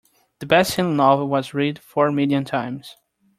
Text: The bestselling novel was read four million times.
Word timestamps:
The 0.39 0.47
bestselling 0.47 0.95
novel 0.95 1.27
was 1.27 1.53
read 1.53 1.77
four 1.77 2.11
million 2.11 2.43
times. 2.43 2.97